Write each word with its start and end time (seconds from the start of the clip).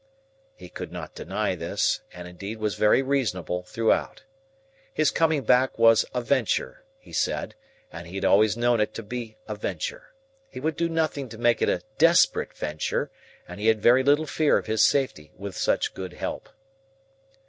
He 0.55 0.67
could 0.67 0.91
not 0.91 1.13
deny 1.13 1.53
this, 1.53 1.99
and 2.11 2.27
indeed 2.27 2.57
was 2.57 2.73
very 2.73 3.03
reasonable 3.03 3.61
throughout. 3.65 4.23
His 4.91 5.11
coming 5.11 5.43
back 5.43 5.77
was 5.77 6.05
a 6.11 6.23
venture, 6.23 6.83
he 6.97 7.13
said, 7.13 7.53
and 7.91 8.07
he 8.07 8.15
had 8.15 8.25
always 8.25 8.57
known 8.57 8.79
it 8.81 8.95
to 8.95 9.03
be 9.03 9.37
a 9.47 9.53
venture. 9.53 10.11
He 10.49 10.59
would 10.59 10.75
do 10.75 10.89
nothing 10.89 11.29
to 11.29 11.37
make 11.37 11.61
it 11.61 11.69
a 11.69 11.83
desperate 11.99 12.55
venture, 12.57 13.11
and 13.47 13.59
he 13.59 13.67
had 13.67 13.79
very 13.79 14.01
little 14.03 14.25
fear 14.25 14.57
of 14.57 14.65
his 14.65 14.83
safety 14.83 15.33
with 15.37 15.55
such 15.55 15.93
good 15.93 16.13
help. 16.13 16.49